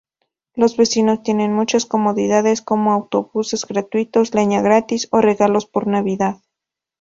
[0.55, 6.41] Los vecinos tienen muchas comodidades, como autobuses gratuitos, leña gratis o regalos por Navidad.